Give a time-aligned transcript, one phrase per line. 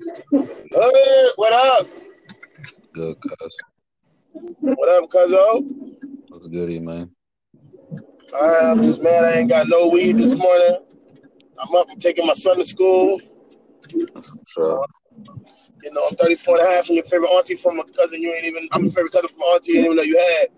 [0.00, 1.88] Hey, what up?
[2.92, 3.56] Good, cuz.
[4.60, 5.68] What up, cuzzo?
[6.28, 7.10] What's goody, man?
[8.40, 10.78] I'm just mad I ain't got no weed this morning.
[11.60, 13.20] I'm up and taking my son to school.
[13.96, 14.90] Up?
[15.82, 18.32] You know, I'm 34 and a half from your favorite auntie from a cousin you
[18.32, 20.48] ain't even, I'm your favorite cousin from auntie you didn't even know you had.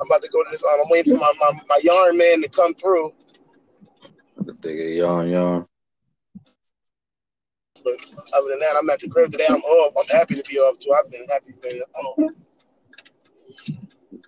[0.00, 2.42] I'm about to go to this, um, I'm waiting for my, my, my yarn man
[2.42, 3.12] to come through.
[4.38, 5.66] The thing yarn, yarn.
[7.88, 9.46] But other than that, I'm at the crib today.
[9.48, 9.94] I'm off.
[9.98, 10.92] I'm happy to be off too.
[10.92, 12.32] I've been happy to be off.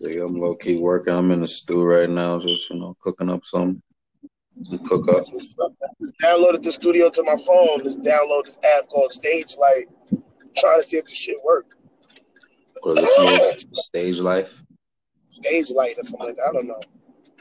[0.01, 1.13] Think I'm low key working.
[1.13, 3.83] I'm in the stew right now, just you know, cooking up some,
[4.85, 5.17] cook up.
[5.17, 5.75] That's what's up.
[6.01, 7.83] Just downloaded the studio to my phone.
[7.83, 9.87] Just download this app called Stage Light.
[10.57, 11.77] Trying to see if this shit work.
[13.75, 14.63] Stage life.
[15.29, 16.49] Stage Light or something like that.
[16.49, 16.81] I don't know.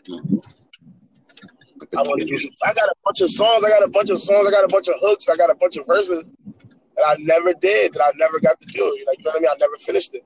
[0.10, 0.38] Mm-hmm.
[1.98, 2.38] I want to do.
[2.38, 3.64] Some, I got a bunch of songs.
[3.64, 4.48] I got a bunch of songs.
[4.48, 5.28] I got a bunch of hooks.
[5.28, 6.24] I got a bunch of verses
[6.96, 7.94] that I never did.
[7.94, 8.84] That I never got to do.
[9.08, 9.50] Like you know what I mean?
[9.52, 10.24] I never finished it.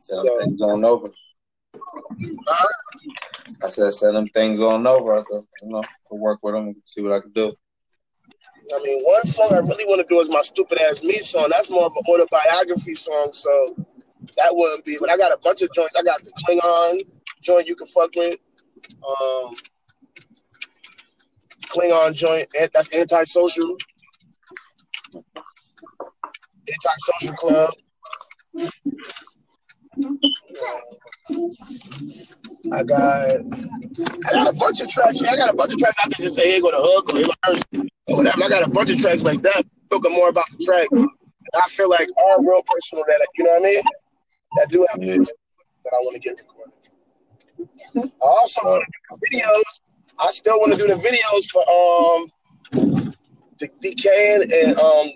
[0.00, 1.10] Send them things on over.
[3.62, 5.18] I said, send them things on over.
[5.18, 7.54] I could, you know, to work with them see what I can do.
[8.74, 11.48] I mean, one song I really want to do is my stupid ass me song.
[11.50, 13.76] That's more of an autobiography song, so
[14.36, 14.96] that wouldn't be.
[14.98, 15.96] But I got a bunch of joints.
[15.96, 17.06] I got the Klingon
[17.40, 18.38] joint you can fuck with.
[19.06, 19.54] Um,
[21.70, 22.46] Klingon joint.
[22.74, 23.76] That's antisocial.
[26.68, 27.70] Antisocial club.
[32.72, 33.26] I got
[34.26, 35.22] I got a bunch of tracks.
[35.22, 37.18] I got a bunch of tracks I can just say, "Hey, go to hook or
[37.18, 37.62] here verse
[38.08, 38.44] or whatever.
[38.44, 39.62] I got a bunch of tracks like that.
[39.90, 40.88] Talking more about the tracks.
[41.54, 43.82] I feel like are real personal that you know what I mean?
[44.56, 45.16] That do have Yeah.
[45.16, 46.71] that I want to get recorded.
[47.96, 49.80] I also want to do the videos.
[50.18, 52.26] I still want to do the videos for um
[53.58, 55.06] the decaying and um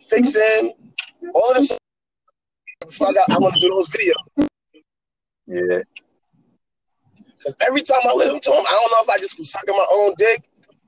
[0.00, 0.74] fixing
[1.34, 1.76] all this.
[2.80, 4.48] Before I got, I want to do those videos.
[5.46, 5.78] Yeah.
[7.16, 9.74] Because every time I listen to them, I don't know if I just be sucking
[9.74, 10.42] my own dick.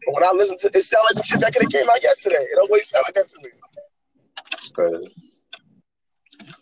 [0.06, 2.03] But when I listen to it, sounds like some shit that could have came out
[2.03, 2.37] yesterday.
[2.37, 3.51] It always sound like that to me.
[4.72, 5.15] Crazy.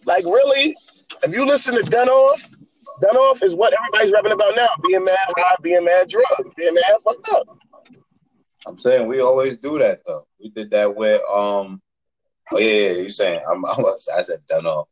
[0.04, 0.76] Like really,
[1.22, 2.48] if you listen to Done Off,
[3.02, 4.68] Done Off is what everybody's rapping about now.
[4.86, 7.58] Being mad high, being mad drunk, being mad fucked up.
[8.64, 10.22] I'm saying we always do that though.
[10.40, 11.82] We did that with um.
[12.52, 12.92] Oh yeah, yeah.
[12.92, 13.64] You saying I'm?
[13.66, 14.86] I, was, I said done off.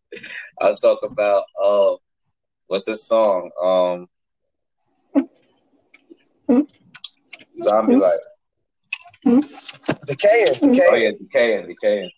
[0.60, 1.96] I'll talk about uh,
[2.68, 3.50] what's the song?
[3.60, 4.08] Um,
[7.60, 8.20] Zombie Life.
[10.06, 10.80] Decaying, decaying.
[10.88, 12.10] Oh yeah, decaying, decaying.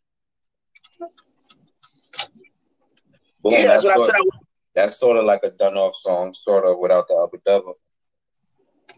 [3.42, 4.14] Boom, yeah, that's what I said.
[4.16, 4.39] I,
[4.80, 7.74] That's sort of like a done off song, sort of without the upper double.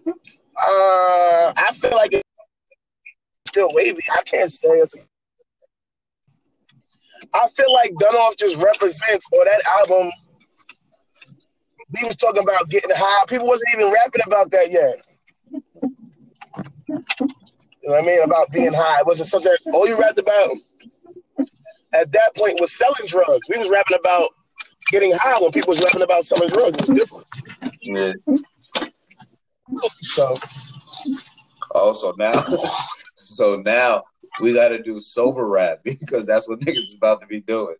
[0.06, 2.22] uh, I feel like it's
[3.48, 3.98] still wavy.
[4.16, 4.94] I can't say it's.
[7.34, 10.12] I feel like Done Off just represents, or that album.
[12.00, 13.24] We was talking about getting high.
[13.26, 15.02] People wasn't even rapping about that yet.
[16.88, 18.22] You know what I mean?
[18.22, 19.00] About being high.
[19.00, 20.48] It wasn't something all you rapped about
[21.92, 23.48] at that point was selling drugs.
[23.48, 24.28] We was rapping about
[24.90, 26.76] getting high when people's rapping about selling drugs.
[26.78, 27.26] It was different.
[27.82, 28.12] Yeah.
[30.02, 30.34] So
[31.74, 32.44] oh, Also now,
[33.16, 34.02] so now
[34.40, 37.76] we got to do sober rap because that's what niggas is about to be doing.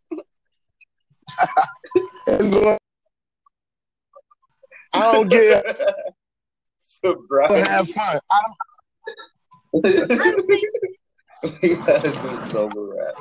[4.95, 5.65] I don't get
[6.81, 7.61] Sobriety.
[7.61, 8.19] have fun.
[8.31, 8.55] I don't
[11.63, 13.15] we gotta do sober rap.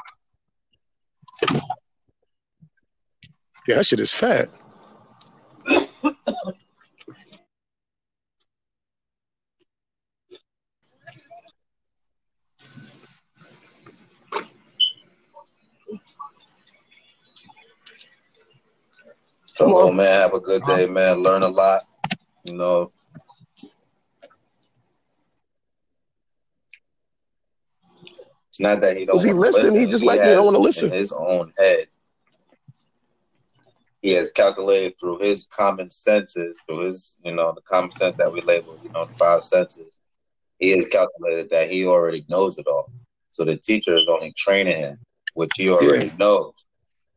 [3.68, 4.50] Yeah, that shit is fat.
[19.58, 20.20] Come on, man.
[20.22, 21.24] Have a good day, man.
[21.24, 21.82] Learn a lot.
[22.46, 22.92] You know.
[28.50, 30.46] It's not that he don't If he wanna listen, he just like me, has don't
[30.46, 30.92] wanna in listen.
[30.92, 31.88] his own head.
[34.02, 38.34] He has calculated through his common senses, through his, you know, the common sense that
[38.34, 40.00] we label, you know, the five senses.
[40.60, 42.92] He has calculated that he already knows it all.
[43.32, 45.00] So the teacher is only training him,
[45.34, 46.54] which he already knows.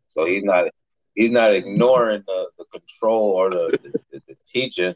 [0.09, 0.67] So he's not
[1.15, 4.95] he's not ignoring the, the control or the, the, the teaching.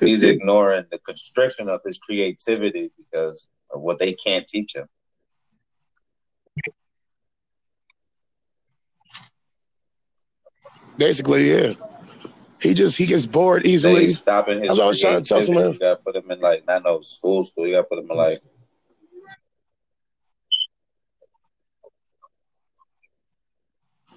[0.00, 4.86] He's ignoring the constriction of his creativity because of what they can't teach him.
[10.98, 11.72] Basically, yeah.
[12.60, 14.02] He just he gets bored easily.
[14.02, 14.70] He's stopping his.
[14.70, 15.72] That's I was trying to tell him.
[15.74, 17.66] You got to put him in like not no school school.
[17.66, 18.40] You got to put him in like.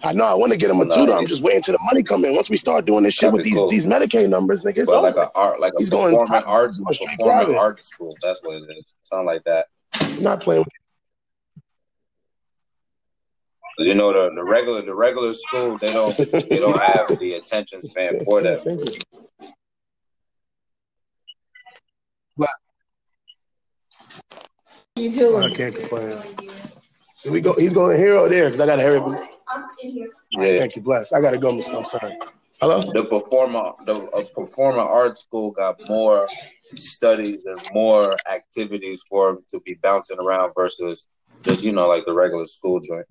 [0.03, 1.13] I know I want to get him a tutor.
[1.13, 2.33] I'm just waiting till the money come in.
[2.33, 3.69] Once we start doing this shit with these cool.
[3.69, 5.25] these Medicaid numbers, nigga, it's but like over.
[5.25, 8.17] a art, like he's a going arts, arts school.
[8.23, 8.95] That's what it is.
[9.03, 9.67] Sound like that.
[10.01, 10.80] I'm not playing with
[13.83, 17.81] you know the, the regular the regular school they don't they don't have the attention
[17.83, 18.63] span for that.
[18.63, 19.01] Thank you.
[24.97, 26.17] You I can't complain.
[27.23, 27.53] Here we go.
[27.53, 29.07] He's going here or there because I gotta hurry up.
[29.47, 30.09] I'm in here.
[30.31, 30.57] Yeah.
[30.59, 31.11] Thank you, bless.
[31.11, 31.67] I gotta go, Miss.
[31.69, 32.17] I'm sorry.
[32.61, 32.81] Hello.
[32.81, 36.27] The performer the a performing arts school got more
[36.75, 41.05] studies and more activities for him to be bouncing around versus
[41.41, 43.07] just you know like the regular school joint.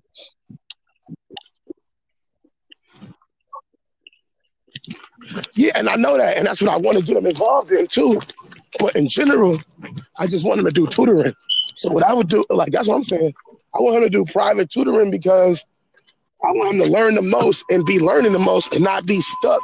[5.55, 7.87] Yeah, and I know that, and that's what I want to get him involved in
[7.87, 8.21] too.
[8.79, 9.59] But in general,
[10.17, 11.33] I just want him to do tutoring.
[11.75, 13.33] So what I would do, like that's what I'm saying.
[13.73, 15.63] I want him to do private tutoring because
[16.43, 19.21] I want him to learn the most and be learning the most and not be
[19.21, 19.61] stuck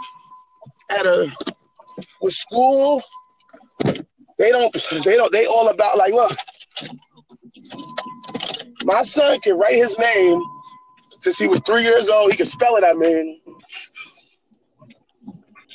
[0.91, 1.31] at a
[2.21, 3.01] with school.
[4.37, 4.75] They don't.
[5.03, 5.31] They don't.
[5.31, 6.31] They all about like look.
[8.83, 10.41] My son can write his name
[11.19, 12.31] since he was three years old.
[12.31, 12.83] He can spell it.
[12.83, 13.41] I mean,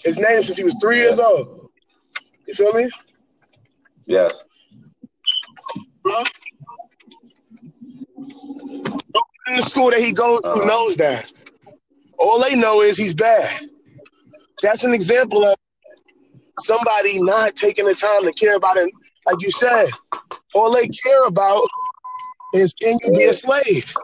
[0.04, 1.70] his name since he was three years old.
[2.46, 2.88] You feel me?
[4.06, 4.42] Yes.
[6.06, 6.24] Huh?
[9.48, 10.64] In the school that he goes to Uh-huh.
[10.64, 11.30] knows that.
[12.18, 13.66] All they know is he's bad.
[14.62, 15.56] That's an example of
[16.60, 18.92] somebody not taking the time to care about it.
[19.26, 19.86] Like you said,
[20.54, 21.66] all they care about
[22.54, 23.94] is can you be a slave?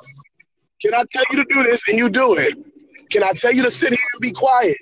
[0.83, 2.55] Can I tell you to do this and you do it?
[3.11, 4.77] Can I tell you to sit here and be quiet?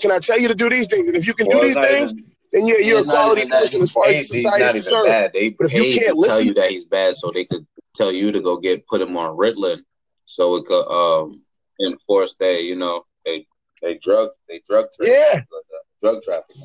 [0.00, 1.06] Can I tell you to do these things?
[1.08, 3.50] And if you can Well, do these things, even- then you're, you're a quality even
[3.50, 5.06] person as far as society is concerned.
[5.06, 5.32] bad.
[5.34, 7.66] They But if you can't to tell listen- you that he's bad, so they could
[7.94, 9.82] tell you to go get put him on Ritalin,
[10.26, 11.42] so it could um
[11.80, 13.46] enforce they you know they
[13.82, 15.42] they drug they drug traffic, Yeah.
[16.02, 16.62] drug trafficking.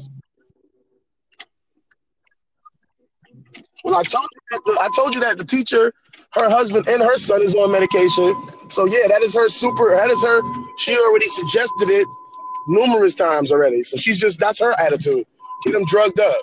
[3.84, 5.94] Well, I told you that the, I told you that the teacher,
[6.34, 8.34] her husband, and her son is on medication.
[8.70, 9.90] So yeah, that is her super.
[9.90, 10.42] That is her.
[10.78, 12.08] She already suggested it
[12.68, 13.84] numerous times already.
[13.84, 15.26] So she's just that's her attitude.
[15.64, 16.36] Get them drugged up.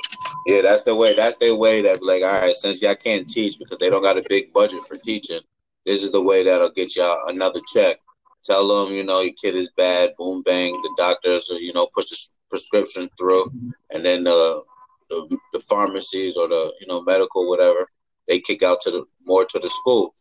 [0.46, 1.14] Yeah, that's the way.
[1.14, 1.82] That's their way.
[1.82, 4.80] That like, all right, since y'all can't teach because they don't got a big budget
[4.86, 5.40] for teaching,
[5.84, 7.98] this is the way that'll get y'all another check.
[8.44, 10.14] Tell them, you know, your kid is bad.
[10.16, 10.72] Boom, bang.
[10.72, 12.16] The doctors, uh, you know, push the
[12.48, 13.52] prescription through,
[13.90, 14.62] and then the,
[15.10, 17.88] the the pharmacies or the you know medical whatever
[18.28, 20.14] they kick out to the more to the school.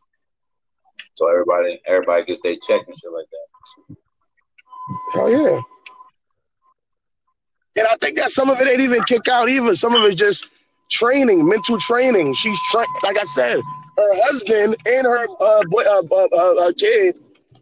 [1.13, 3.97] So everybody everybody gets their check and shit like that.
[5.13, 5.59] Hell yeah.
[7.79, 9.73] And I think that some of it ain't even kick out either.
[9.73, 10.49] Some of it's just
[10.91, 12.33] training, mental training.
[12.33, 13.61] She's tra- like I said,
[13.95, 17.15] her husband and her uh, boy, uh, uh, uh, uh, kid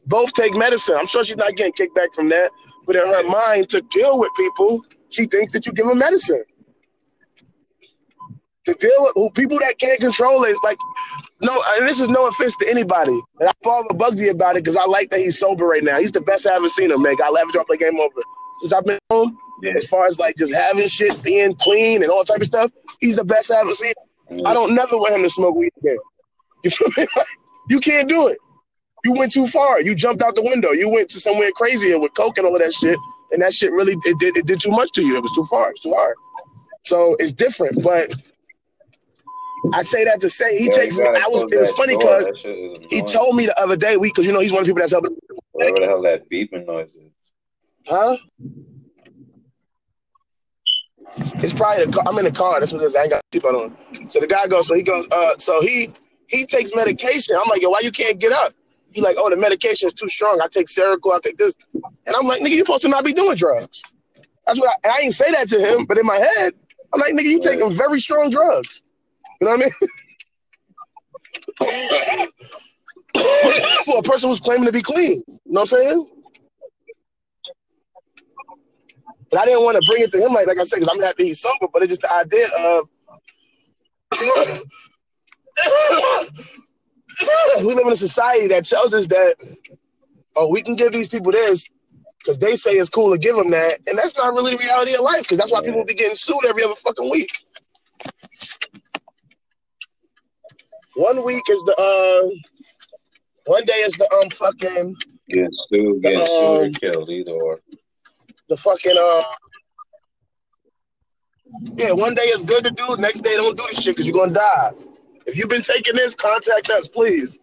[0.07, 0.95] both take medicine.
[0.97, 2.49] I'm sure she's not getting kickback from that,
[2.87, 6.43] but in her mind, to deal with people, she thinks that you give them medicine.
[8.65, 10.77] To deal with people that can't control it, it's like
[11.41, 13.17] no, and this is no offense to anybody.
[13.39, 15.99] And I bother Bugsy about it because I like that he's sober right now.
[15.99, 17.15] He's the best I ever seen him, man.
[17.23, 18.21] I love to play game over
[18.59, 19.37] since I've been home.
[19.61, 19.73] Yeah.
[19.75, 23.15] As far as like just having shit, being clean, and all type of stuff, he's
[23.15, 23.93] the best I've ever seen.
[24.45, 25.97] I don't never want him to smoke weed again.
[26.63, 27.05] You feel me?
[27.15, 27.27] Like,
[27.69, 28.37] you can't do it.
[29.05, 29.79] You went too far.
[29.79, 30.71] You jumped out the window.
[30.71, 32.97] You went to somewhere crazier with coke and all of that shit,
[33.31, 35.15] and that shit really it did it did too much to you.
[35.17, 35.69] It was too far.
[35.71, 36.15] It's too hard.
[36.85, 38.11] So it's different, but.
[39.73, 41.05] I say that to say he Yeah, takes me.
[41.05, 41.43] I was.
[41.51, 44.25] It was funny because That shit is he told me the other day, we because
[44.25, 45.15] you know he's one of the people that's helping.
[45.51, 47.11] whatever the hell that beeping noise is.
[47.87, 48.17] Huh?
[51.15, 52.03] It's probably the car.
[52.07, 52.59] I'm in the car.
[52.59, 52.95] That's what it is.
[52.95, 54.09] I ain't got seatbelt on.
[54.09, 54.67] So the guy goes.
[54.67, 55.07] So he goes.
[55.11, 55.37] Uh.
[55.37, 55.91] So he
[56.27, 57.35] he takes medication.
[57.35, 58.53] I'm like, yo, why you can't get up?
[58.91, 60.39] He like, oh, the medication is too strong.
[60.41, 61.13] I take Seroquel.
[61.13, 61.55] I take this.
[61.73, 63.83] And I'm like, nigga, you supposed to not be doing drugs.
[64.45, 66.53] That's what I, and I ain't say that to him, but in my head,
[66.93, 68.81] I'm like, nigga, you taking very strong drugs.
[69.41, 69.73] You know what I mean?
[73.85, 75.23] For a person who's claiming to be clean.
[75.27, 76.09] You know what I'm saying?
[79.29, 81.01] But I didn't want to bring it to him like like I said, because I'm
[81.01, 82.89] happy he's sober, but it's just the idea of
[87.65, 89.35] we live in a society that tells us that
[90.35, 91.67] oh, we can give these people this
[92.19, 94.93] because they say it's cool to give them that, and that's not really the reality
[94.95, 95.23] of life.
[95.23, 97.29] Because that's why people be getting sued every other fucking week.
[100.95, 102.29] One week is the uh,
[103.45, 104.95] one day is the um fucking
[105.29, 107.59] Getting sued, getting sued Um, or killed, either or.
[108.49, 109.23] The fucking uh
[111.77, 114.15] yeah one day it's good to do next day don't do this shit because you're
[114.15, 114.71] gonna die
[115.25, 117.39] if you've been taking this contact us please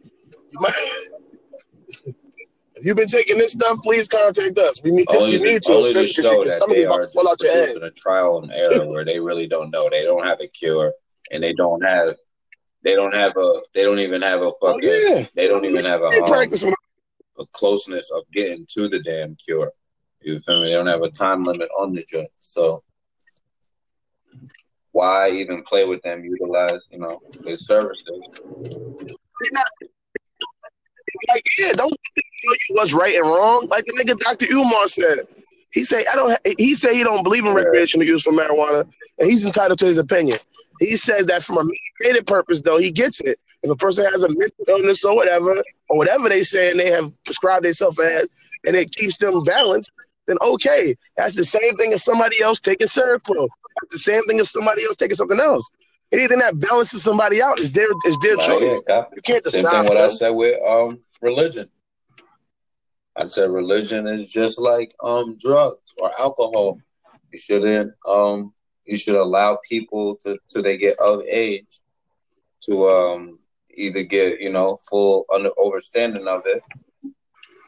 [0.50, 0.73] you might
[2.76, 3.78] if You've been taking this stuff.
[3.82, 4.82] Please contact us.
[4.82, 5.73] We need, Only, we need to.
[5.75, 7.76] only to show that they about are to fall out your head.
[7.82, 9.88] a trial and error where they really don't know.
[9.88, 10.92] They don't have a cure,
[11.30, 12.16] and they don't have.
[12.82, 13.61] They don't have a.
[13.75, 14.90] They don't even have a Oh, fucking.
[14.90, 15.25] yeah.
[15.37, 16.06] They don't even have a.
[16.08, 16.75] Um,
[17.38, 19.70] a closeness of getting to the damn cure.
[20.25, 20.71] You feel me?
[20.71, 22.31] They don't have a time limit on the joint.
[22.38, 22.83] So
[24.93, 26.25] why even play with them?
[26.25, 28.21] Utilize, you know, their services.
[31.28, 33.66] like, yeah, don't tell you what's right and wrong.
[33.69, 34.47] Like the nigga Dr.
[34.54, 35.26] Umar said.
[35.73, 36.38] He say I don't.
[36.59, 38.88] He say he don't believe in recreational use for marijuana,
[39.19, 40.38] and he's entitled to his opinion.
[40.78, 43.38] He says that from a medicated purpose, though, he gets it.
[43.64, 45.52] If a person has a mental illness or whatever,
[45.88, 48.28] or whatever they say and they have prescribed themselves as,
[48.66, 49.90] and it keeps them balanced,
[50.26, 50.95] then okay.
[51.16, 53.49] That's the same thing as somebody else taking Seroquel.
[53.81, 55.71] That's the same thing as somebody else taking something else.
[56.12, 58.83] Anything that balances somebody out is their is their choice.
[58.88, 59.04] yeah.
[59.14, 59.62] You can't decide.
[59.62, 61.69] Same thing what I said with um religion.
[63.16, 66.78] I said religion is just like um drugs or alcohol.
[67.33, 68.52] You shouldn't um
[68.85, 71.81] you should allow people to till they get of age
[72.62, 73.38] to um
[73.75, 76.62] either get you know full under understanding of it,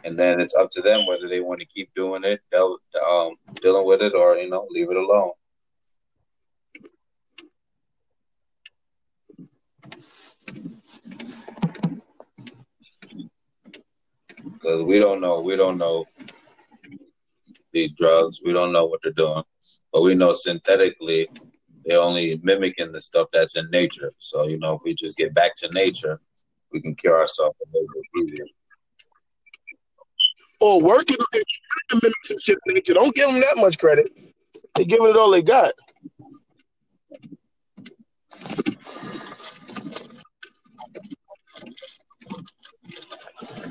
[0.06, 3.34] and then it's up to them whether they want to keep doing it, del- um
[3.60, 5.32] dealing with it, or you know leave it alone.
[14.52, 16.06] Because we don't know, we don't know
[17.72, 18.40] these drugs.
[18.44, 19.42] We don't know what they're doing,
[19.92, 21.28] but we know synthetically
[21.84, 24.12] they're only mimicking the stuff that's in nature.
[24.18, 26.20] So you know, if we just get back to nature,
[26.72, 28.46] we can cure ourselves a little bit easier.
[30.60, 32.58] Or working on some shit.
[32.86, 34.12] Don't give them that much credit.
[34.74, 35.72] They giving it all they got.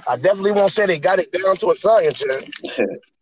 [0.07, 2.23] I definitely won't say they got it down to a science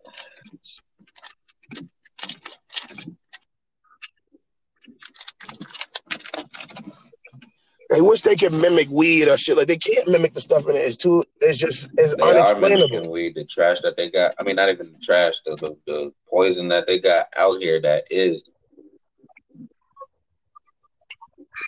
[7.93, 9.55] They wish they could mimic weed or shit.
[9.55, 10.79] Like they can't mimic the stuff in it.
[10.79, 11.23] It's too.
[11.41, 11.89] It's just.
[11.95, 13.11] It's They unexplainable.
[13.11, 14.33] weed, the trash that they got.
[14.39, 17.79] I mean, not even the trash, the, the the poison that they got out here
[17.81, 18.43] that is.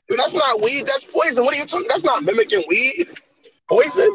[0.09, 0.81] But that's not weed.
[0.87, 1.45] That's poison.
[1.45, 1.85] What are you talking?
[1.89, 3.07] That's not mimicking weed.
[3.69, 4.09] Poison.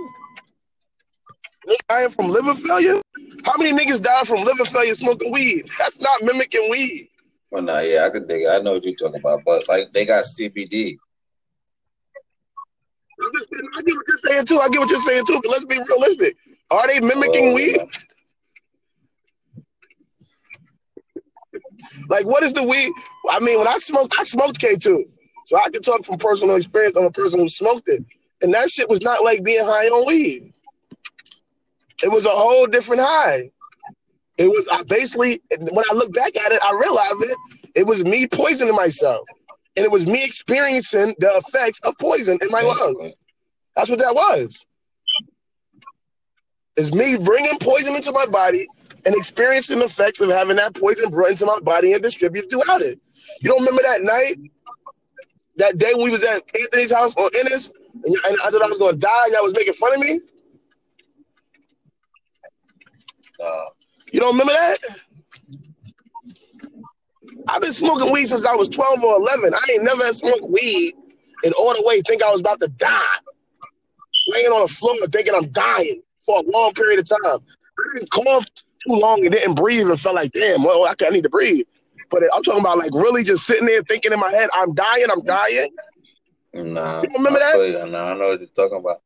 [1.89, 3.01] Dying from liver failure.
[3.45, 5.69] How many niggas die from liver failure smoking weed?
[5.79, 7.09] That's not mimicking weed.
[7.53, 8.43] Well, no, yeah, I could dig.
[8.43, 8.49] it.
[8.49, 10.99] I know what you're talking about, but like they got CBD.
[13.21, 14.59] Saying- I get what you're saying too.
[14.59, 15.41] I get what you're saying too.
[15.43, 16.37] But let's be realistic.
[16.71, 17.79] Are they mimicking Oh, weed?
[22.09, 22.93] Like, what is the weed?
[23.31, 25.05] I mean, when I smoked, I smoked K2.
[25.47, 26.97] So I can talk from personal experience.
[26.97, 28.05] I'm a person who smoked it.
[28.43, 30.53] And that shit was not like being high on weed.
[32.03, 33.51] It was a whole different high.
[34.39, 37.71] It was I basically, when I look back at it, I realized it.
[37.75, 39.27] It was me poisoning myself.
[39.77, 43.15] And it was me experiencing the effects of poison in my lungs.
[43.77, 44.67] That's what that was.
[46.77, 48.67] It's me bringing poison into my body
[49.07, 52.83] and experiencing the effects of having that poison brought into my body and distributed throughout
[52.83, 53.01] it.
[53.41, 54.51] You don't remember that night,
[55.57, 58.79] that day we was at Anthony's house on Ennis, and, and I thought I was
[58.79, 59.27] going to die.
[59.33, 60.21] Y'all was making fun of me.
[63.43, 63.67] Uh,
[64.13, 64.79] You don't remember that?
[67.49, 69.53] I've been smoking weed since I was 12 or 11.
[69.55, 70.95] I ain't never smoked weed
[71.45, 73.17] and all the way think I was about to die.
[74.29, 77.19] Laying on the floor thinking I'm dying for a long period of time.
[77.25, 81.11] I didn't cough too long and didn't breathe and felt like, damn, well, I, I
[81.11, 81.65] need to breathe.
[82.11, 85.07] But I'm talking about like really just sitting there thinking in my head, I'm dying,
[85.11, 85.69] I'm dying.
[86.53, 87.57] nah, You remember that?
[87.57, 87.91] you.
[87.91, 89.01] Nah, I know what you're talking about.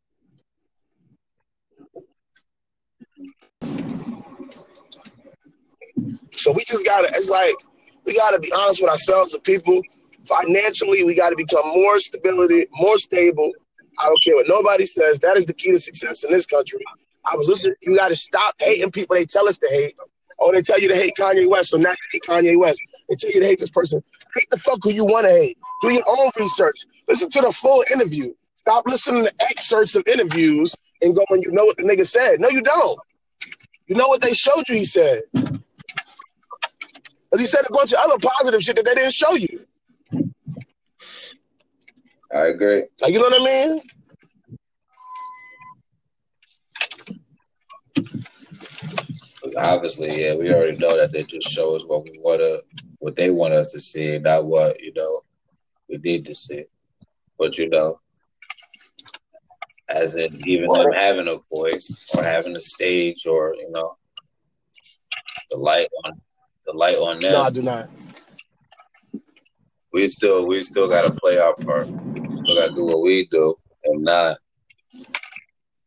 [6.36, 7.54] So we just gotta, it's like,
[8.04, 9.82] we gotta be honest with ourselves and people.
[10.24, 13.50] Financially, we gotta become more stability, more stable.
[13.98, 15.18] I don't care what nobody says.
[15.20, 16.80] That is the key to success in this country.
[17.30, 19.94] I was listening, you gotta stop hating people they tell us to hate.
[20.40, 22.80] Oh, they tell you to hate Kanye West, so now you hate Kanye West.
[23.08, 24.02] They tell you to hate this person.
[24.34, 25.58] Hate the fuck who you want to hate.
[25.82, 26.86] Do your own research.
[27.08, 28.32] Listen to the full interview.
[28.56, 32.40] Stop listening to excerpts of interviews and going, you know what the nigga said.
[32.40, 32.98] No, you don't.
[33.86, 35.22] You know what they showed you, he said.
[37.34, 39.66] Because he said a bunch of other positive shit that they didn't show you.
[42.32, 42.84] I agree.
[43.02, 43.80] Like, you know what I mean?
[49.56, 52.58] Obviously, yeah, we already know that they just show us what we wanna,
[53.00, 55.24] what they want us to see, not what you know
[55.88, 56.66] we need to see.
[57.36, 57.98] But you know,
[59.88, 63.96] as in even Well, them having a voice or having a stage or you know
[65.50, 66.20] the light on
[66.66, 67.32] the light on them.
[67.32, 67.88] No, I do not.
[69.92, 71.88] we still we still gotta play our part.
[71.88, 73.54] We still gotta do what we do
[73.84, 74.38] and not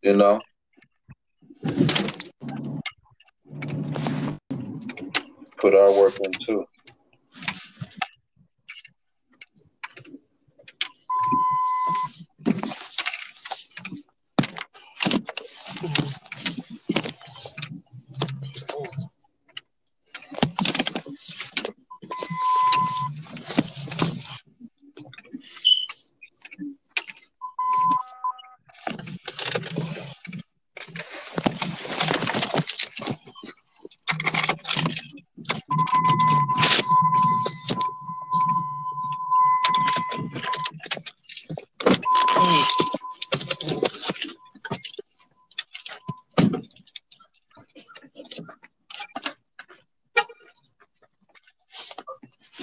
[0.01, 0.39] you know
[5.57, 6.65] put our work in too.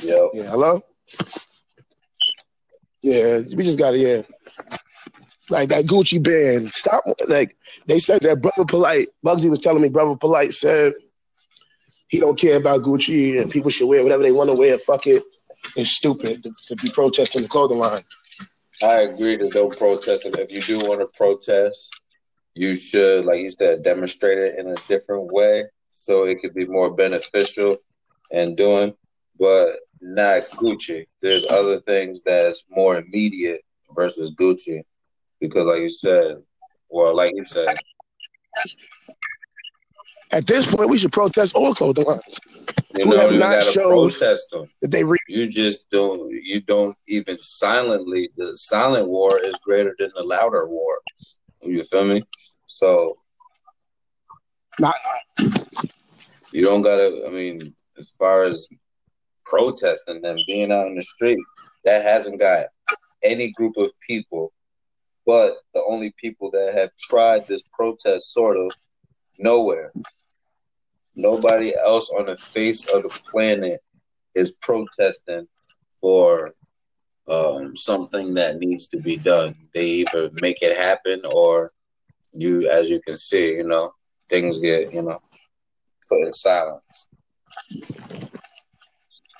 [0.05, 0.83] Yo, Yeah, hello?
[3.03, 4.23] Yeah, we just gotta yeah.
[5.49, 6.69] Like that Gucci band.
[6.71, 7.57] Stop like
[7.87, 9.07] they said that Brother Polight.
[9.25, 10.93] Bugsy was telling me Brother Polight said
[12.09, 14.79] he don't care about Gucci and people should wear whatever they want to wear.
[14.79, 15.23] Fuck it.
[15.75, 17.99] It's stupid to, to be protesting the clothing line.
[18.83, 20.27] I agree that don't protest.
[20.27, 21.91] If you do want to protest,
[22.55, 26.67] you should, like you said, demonstrate it in a different way so it could be
[26.67, 27.79] more beneficial
[28.31, 28.95] and doing,
[29.39, 31.07] but not Gucci.
[31.21, 33.63] There's other things that's more immediate
[33.95, 34.83] versus Gucci.
[35.41, 36.37] Because like you said,
[36.89, 37.69] well, like you said,
[40.31, 42.41] At this point, we should protest all clothing lines
[42.97, 44.69] you know, have you not showed- protest them.
[44.83, 49.95] that they re- You just don't you don't even silently the silent war is greater
[49.99, 50.99] than the louder war.
[51.63, 52.23] You feel me?
[52.69, 53.19] So
[54.79, 54.95] not.
[56.53, 57.25] You don't gotta.
[57.27, 57.61] I mean,
[57.99, 58.69] as far as
[59.45, 61.39] protesting and being out in the street,
[61.85, 62.67] that hasn't got
[63.23, 64.53] any group of people,
[65.27, 68.73] but the only people that have tried this protest sort of
[69.39, 69.93] nowhere.
[71.15, 73.81] Nobody else on the face of the planet
[74.35, 75.47] is protesting
[76.01, 76.55] for
[77.29, 79.55] um, something that needs to be done.
[79.73, 81.73] They either make it happen or
[82.33, 83.95] you, as you can see, you know,
[84.29, 85.23] things get, you know,
[86.09, 87.09] put in silence.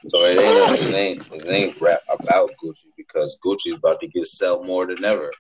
[0.09, 4.87] So it ain't, it ain't, rap about Gucci because Gucci's about to get sell more
[4.87, 5.31] than ever.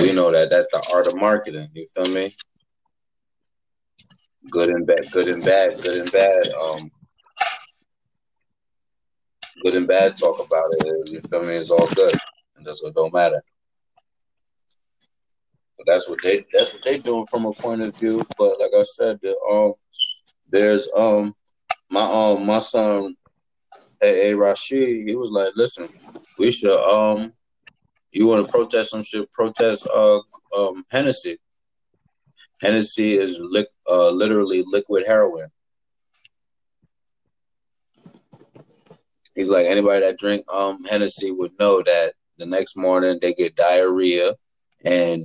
[0.00, 1.68] We know that that's the art of marketing.
[1.74, 2.34] You feel me?
[4.50, 6.42] Good and bad, good and bad, good and bad.
[6.62, 6.90] Um,
[9.62, 11.10] good and bad talk about it.
[11.10, 11.56] You feel me?
[11.56, 12.14] It's all good,
[12.56, 13.42] and that's what don't matter.
[15.76, 18.26] But that's what they that's what they doing from a point of view.
[18.38, 19.74] But like I said, the, um,
[20.52, 21.34] there's um
[21.90, 23.16] my um my son
[24.02, 24.30] A.
[24.30, 24.36] A.
[24.36, 25.08] Rashid.
[25.08, 25.88] He was like, listen,
[26.38, 27.32] we should um
[28.12, 30.20] you want to protest some shit, protest uh
[30.56, 31.38] um Hennessy.
[32.60, 35.48] Hennessy is li- uh, literally liquid heroin.
[39.34, 43.56] He's like anybody that drink um Hennessy would know that the next morning they get
[43.56, 44.34] diarrhea,
[44.84, 45.24] and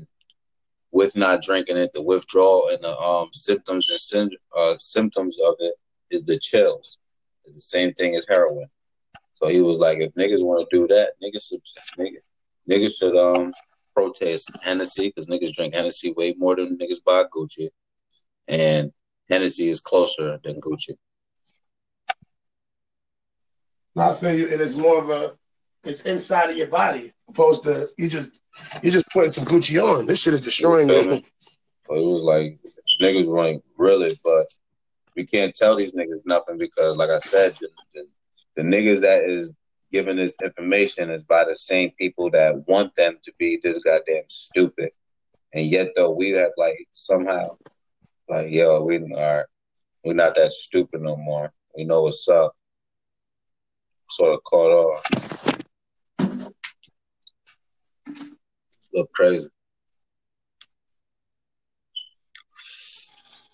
[0.92, 5.56] with not drinking it, the withdrawal and the um symptoms and syn- uh, symptoms of
[5.60, 5.76] it
[6.10, 7.00] is the chills.
[7.46, 8.68] It's the same thing as heroin.
[9.34, 11.62] So he was like, if niggas want to do that, niggas should
[12.00, 12.18] niggas,
[12.70, 13.54] niggas should um
[13.94, 17.70] protest Hennessy because niggas drink Hennessy way more than niggas buy Gucci,
[18.48, 18.92] and
[19.30, 20.96] Hennessy is closer than Gucci.
[23.96, 25.36] I feel you, and it's more of a,
[25.84, 28.42] it's inside of your body, opposed to you just
[28.82, 30.06] you just putting some Gucci on.
[30.06, 31.26] This shit is destroying me?
[31.90, 32.60] It was like
[33.02, 34.48] niggas were like really, but
[35.16, 38.08] we can't tell these niggas nothing because, like I said, the, the,
[38.56, 39.56] the niggas that is
[39.92, 44.24] giving this information is by the same people that want them to be this goddamn
[44.30, 44.92] stupid,
[45.54, 47.58] and yet though we have like somehow
[48.30, 49.48] like yo we are
[50.04, 51.52] we're not that stupid no more.
[51.76, 52.56] We know what's up.
[54.12, 55.37] Sort of caught off.
[58.98, 59.50] Look crazy.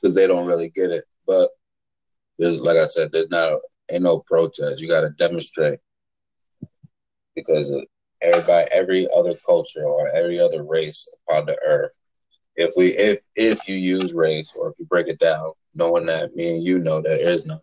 [0.03, 1.05] because they don't really get it.
[1.27, 1.49] But
[2.39, 3.59] there's, like I said, there's not
[3.91, 4.81] ain't no protest.
[4.81, 5.79] You got to demonstrate
[7.35, 7.73] because
[8.21, 11.91] everybody, every other culture or every other race upon the earth.
[12.55, 16.35] If we if if you use race or if you break it down, knowing that
[16.35, 17.59] me and you know that there is none,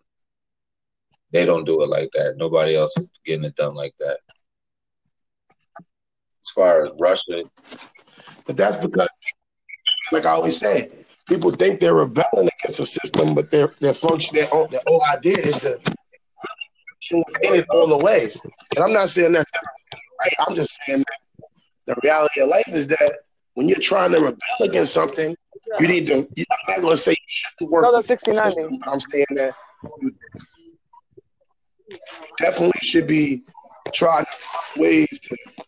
[1.31, 2.35] they don't do it like that.
[2.37, 4.19] Nobody else is getting it done like that.
[6.49, 7.43] Far as Russia,
[8.45, 9.09] But that's because,
[10.11, 10.89] like I always say,
[11.27, 15.03] people think they're rebelling against a system, but their their function, their whole, their whole
[15.15, 18.29] idea is to function within it all the way.
[18.75, 19.51] And I'm not saying that's
[20.21, 20.33] right.
[20.47, 21.19] I'm just saying that
[21.85, 23.19] the reality of life is that
[23.53, 25.35] when you're trying to rebel against something,
[25.79, 26.15] you need to.
[26.17, 27.83] I'm not going to say you shouldn't work.
[27.83, 28.79] No, that's the 69.
[28.87, 29.53] I'm saying that
[30.01, 30.11] you
[32.37, 33.43] definitely should be
[33.93, 35.67] trying to find ways to work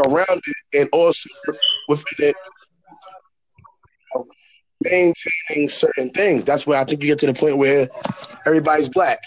[0.00, 1.28] around it and also
[1.88, 2.36] within it
[4.14, 4.26] you know,
[4.84, 6.44] maintaining certain things.
[6.44, 7.88] That's where I think you get to the point where
[8.46, 9.18] everybody's black.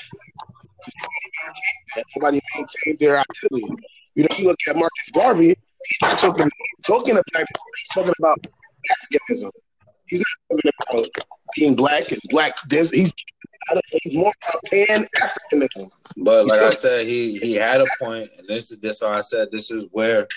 [2.15, 3.83] Everybody maintained their identity.
[4.15, 6.49] You know, you look at Marcus Garvey, he's not talking
[6.86, 8.38] talking about black people, he's talking about
[8.91, 9.51] Africanism.
[10.07, 11.09] He's not talking about
[11.55, 13.12] being black and black this he's
[13.69, 15.89] I don't know, he's more about pan Africanism.
[16.17, 19.01] but like I said, he he had a point, and this is this.
[19.01, 20.27] How I said this is where,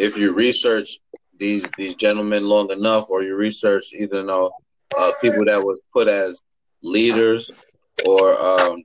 [0.00, 0.98] if you research
[1.38, 4.50] these these gentlemen long enough, or you research either you know
[4.98, 6.40] uh, people that was put as
[6.82, 7.50] leaders
[8.06, 8.82] or um,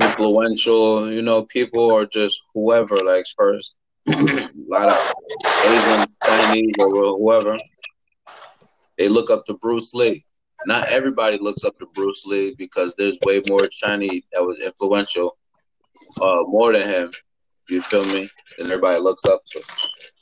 [0.00, 3.74] influential, you know, people or just whoever, like first,
[4.08, 5.12] a lot of
[5.64, 7.56] Asians, Chinese, or whoever,
[8.98, 10.24] they look up to Bruce Lee.
[10.66, 15.38] Not everybody looks up to Bruce Lee because there's way more Chinese that was influential,
[16.20, 17.12] uh, more than him.
[17.70, 18.28] You feel me?
[18.58, 19.62] And everybody looks up to.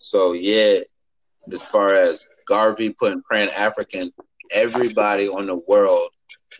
[0.00, 0.80] So yeah,
[1.50, 4.12] as far as Garvey putting Pan African,
[4.52, 6.10] everybody on the world,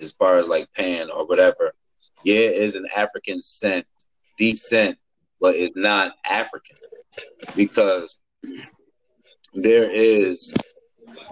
[0.00, 1.72] as far as like Pan or whatever,
[2.24, 3.86] yeah, is an African scent,
[4.38, 4.96] descent,
[5.40, 6.76] but it's not African
[7.54, 8.18] because
[9.54, 10.54] there is,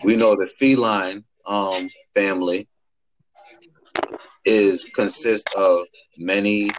[0.05, 2.69] we know the feline um, family
[4.45, 5.87] is consists of
[6.19, 6.71] many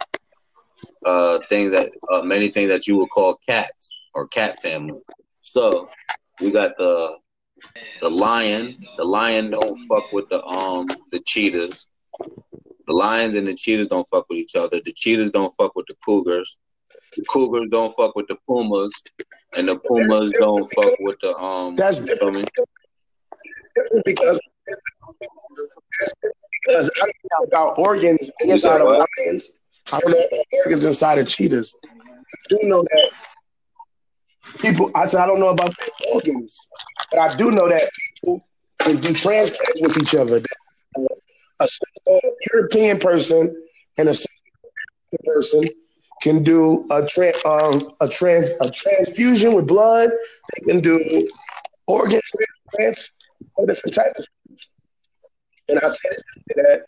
[1.04, 5.00] uh, things that uh, many things that you would call cats or cat family.
[5.40, 5.88] So
[6.40, 7.16] we got the
[8.00, 8.76] the lion.
[8.96, 11.88] The lion don't fuck with the um the cheetahs.
[12.86, 14.80] The lions and the cheetahs don't fuck with each other.
[14.84, 16.58] The cheetahs don't fuck with the cougars.
[17.16, 19.02] The cougars don't fuck with the pumas,
[19.56, 21.76] and the pumas don't fuck with the um.
[21.76, 22.50] That's you feel different.
[22.56, 22.64] me?
[24.04, 24.40] because
[26.64, 29.54] because I don't know about organs inside of lions.
[29.92, 31.74] I don't know organs inside of cheetahs.
[31.84, 31.88] I
[32.50, 33.10] do know that
[34.60, 34.90] people.
[34.94, 36.68] I said I don't know about their organs,
[37.10, 38.44] but I do know that people
[38.80, 40.40] can do transplants with each other.
[40.40, 41.06] That
[41.60, 42.20] A
[42.52, 43.62] European person
[43.98, 44.14] and a
[45.24, 45.64] person
[46.22, 50.10] can do a tra- um, a trans a transfusion with blood.
[50.54, 51.28] They can do
[51.86, 53.12] organ transplants
[53.54, 54.26] all different types.
[55.68, 56.16] And I said
[56.56, 56.84] that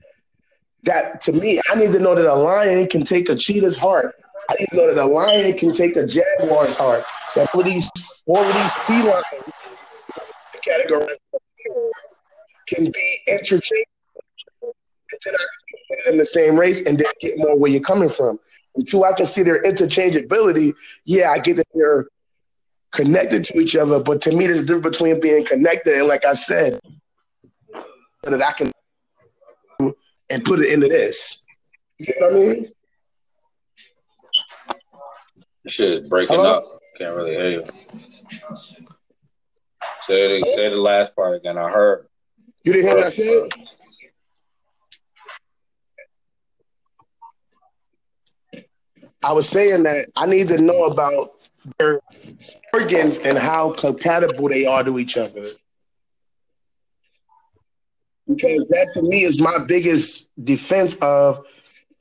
[0.85, 4.14] that to me, I need to know that a lion can take a cheetah's heart.
[4.49, 7.05] I need to know that a lion can take a jaguar's heart.
[7.37, 7.88] That all these
[8.27, 9.25] all of these felines
[10.62, 11.16] categories
[12.69, 13.85] can be interchangeable.
[14.62, 15.47] And then I
[16.05, 18.38] can in the same race and then get more where you're coming from.
[18.77, 20.73] Until I can see their interchangeability,
[21.05, 22.07] yeah, I get that they're
[22.93, 24.01] connected to each other.
[24.01, 26.81] But to me, there's a difference between being connected and, like I said,
[28.23, 28.71] that I can
[30.31, 31.45] and put it into this.
[31.99, 32.69] You know what I mean?
[35.64, 36.59] This shit is breaking Hello?
[36.59, 36.81] up.
[36.97, 37.64] Can't really hear you.
[40.01, 41.59] Say the, say the last part again.
[41.59, 42.07] I heard.
[42.64, 43.49] You didn't hear what I said?
[49.23, 51.31] I was saying that I need to know about
[51.79, 52.01] their
[52.73, 55.51] organs and how compatible they are to each other.
[58.35, 61.45] Because that to me is my biggest defense of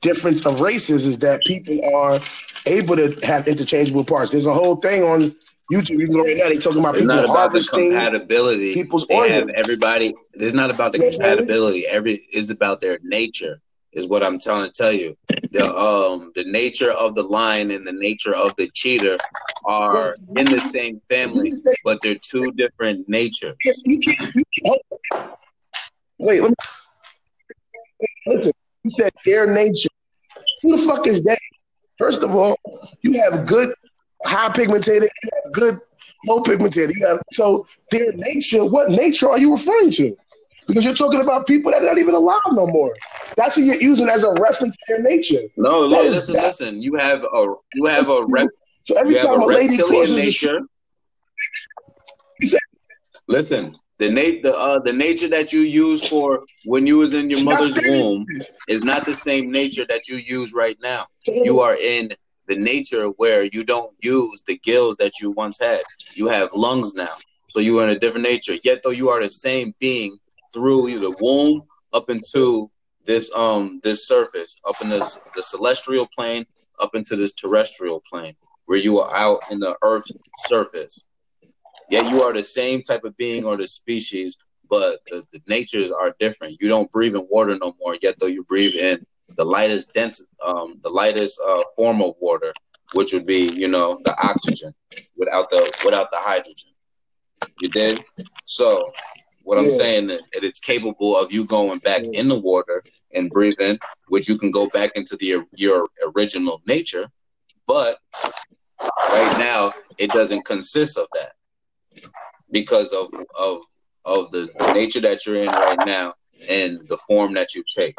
[0.00, 2.20] difference of races is that people are
[2.66, 4.30] able to have interchangeable parts.
[4.30, 5.32] There's a whole thing on
[5.72, 5.90] YouTube.
[6.00, 6.48] You can go right now.
[6.48, 8.74] They talking about It's people not about the compatibility.
[8.74, 9.52] people's They have organs.
[9.56, 10.14] everybody.
[10.34, 11.86] It's not about the You know what I'm compatibility.
[11.86, 13.60] Every is about their nature.
[13.92, 15.16] Is what I'm trying to tell you.
[15.52, 19.18] The um the nature of the lion and the nature of the cheetah
[19.64, 23.82] are in the same family, but they're two different natures.
[23.84, 24.82] You can't, you can't-
[26.20, 26.56] Wait, let me
[28.26, 28.52] listen.
[28.84, 29.88] You said their nature.
[30.62, 31.38] Who the fuck is that?
[31.96, 32.58] First of all,
[33.02, 33.74] you have good
[34.24, 35.78] high pigmented, you have good
[36.26, 36.90] low pigmented.
[36.94, 38.64] You have so their nature.
[38.64, 40.14] What nature are you referring to?
[40.68, 42.94] Because you're talking about people that are not even alive no more.
[43.36, 45.40] That's what you're using as a reference to their nature.
[45.56, 46.82] No, That is listen, listen.
[46.82, 48.48] You have a you have a rep,
[48.84, 50.62] So every time a a lady reptilian crosses the street.
[52.40, 52.60] You said-
[53.26, 57.28] Listen, the nat the uh the nature that you use for when you was in
[57.30, 58.26] your mother's womb
[58.66, 61.06] is not the same nature that you use right now.
[61.44, 62.10] You are in
[62.48, 65.82] the nature where you don't use the gills that you once had.
[66.14, 67.14] You have lungs now.
[67.48, 68.56] So you are in a different nature.
[68.64, 70.18] Yet though you are the same being
[70.54, 72.70] through the womb up into
[73.04, 76.46] this um this surface, up in this the celestial plane,
[76.80, 78.34] up into this terrestrial plane,
[78.64, 80.12] where you are out in the earth's
[80.48, 81.06] surface.
[81.90, 84.36] Yet you are the same type of being or the species,
[84.68, 86.56] but the, the natures are different.
[86.60, 89.04] You don't breathe in water no more, yet though you breathe in
[89.36, 92.52] the lightest dense um the lightest uh, form of water,
[92.94, 94.72] which would be, you know, the oxygen
[95.16, 96.70] without the without the hydrogen.
[97.60, 98.04] You did?
[98.44, 98.92] So
[99.42, 102.20] what I'm saying is that it's capable of you going back yeah.
[102.20, 107.08] in the water and breathing, which you can go back into the your original nature,
[107.66, 107.98] but
[108.80, 111.32] right now it doesn't consist of that
[112.50, 113.60] because of of
[114.04, 116.14] of the nature that you're in right now
[116.48, 117.94] and the form that you take.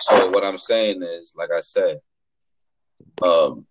[0.00, 2.00] So what I'm saying is, like I said,
[3.22, 3.66] um,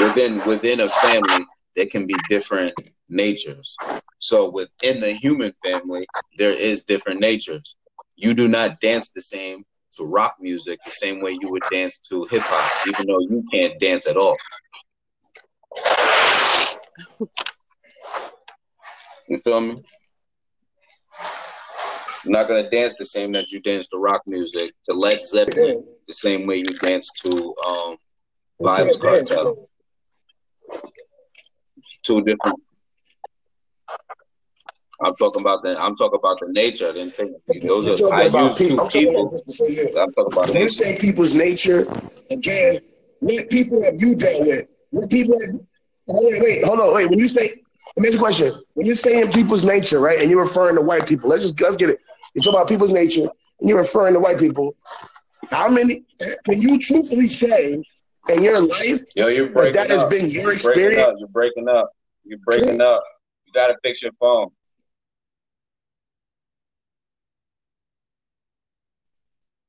[0.00, 2.74] within within a family, there can be different
[3.08, 3.76] natures.
[4.18, 6.06] So within the human family,
[6.38, 7.76] there is different natures.
[8.16, 9.64] You do not dance the same
[9.96, 13.44] to rock music the same way you would dance to hip hop, even though you
[13.52, 14.36] can't dance at all.
[19.30, 19.82] You feel me?
[22.24, 25.84] You're not gonna dance the same that you dance to rock music, to Led Zeppelin,
[26.08, 27.96] the same way you dance to um,
[28.60, 29.68] Vybz Kartel.
[32.02, 32.60] Two different.
[35.02, 35.78] I'm talking about the.
[35.78, 36.92] I'm talking about the nature.
[36.92, 37.12] Then
[37.62, 38.12] those are.
[38.12, 39.32] I use two I'm people.
[39.96, 40.48] I'm talking about.
[40.70, 41.86] Say people's nature,
[42.32, 42.80] again,
[43.20, 44.66] what people have you dealt with?
[44.90, 45.60] What people have?
[46.08, 47.08] Oh, wait, wait, hold on, wait.
[47.08, 47.62] When you say,
[47.96, 48.62] let me ask you a question.
[48.74, 51.76] When you're saying people's nature, right, and you're referring to white people, let's just let's
[51.76, 51.98] get it.
[52.34, 53.28] You talk about people's nature,
[53.60, 54.74] and you're referring to white people.
[55.48, 56.04] How many
[56.44, 57.82] can you truthfully say
[58.28, 61.18] in your life Yo, you're breaking that, that has been your experience?
[61.18, 61.90] You're breaking up.
[62.24, 62.78] You're breaking up.
[62.78, 63.02] You're breaking up.
[63.46, 64.50] You gotta fix your phone.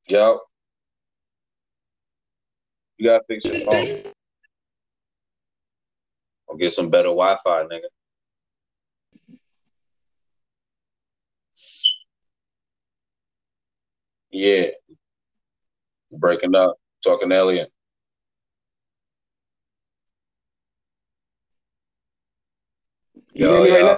[0.08, 0.40] Yo.
[2.98, 4.14] You gotta fix your phone.
[6.48, 7.80] Or get some better Wi-Fi, nigga.
[14.32, 14.68] Yeah.
[16.12, 17.68] Breaking up, talking alien.
[23.34, 23.98] Yo, yo.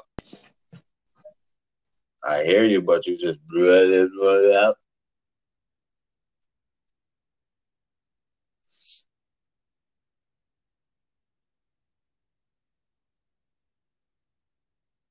[2.24, 4.76] I hear you, but you just blew it out.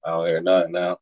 [0.04, 0.98] I don't hear nothing now.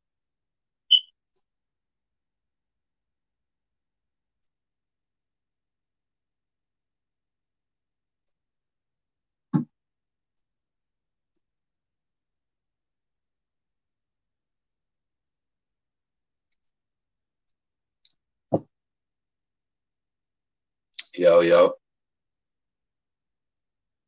[21.21, 21.75] Yo, yo.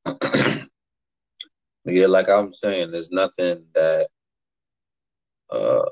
[1.85, 4.09] yeah, like I'm saying, there's nothing that
[5.51, 5.85] uh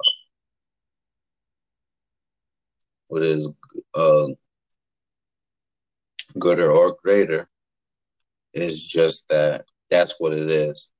[3.08, 3.50] what is
[3.94, 4.28] uh
[6.38, 7.50] gooder or greater
[8.54, 10.90] is just that that's what it is.